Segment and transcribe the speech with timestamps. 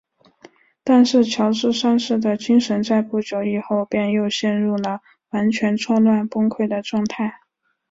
[0.83, 7.35] 但是乔治三世的精神在不久以后便又陷入了完全错乱崩溃的状态。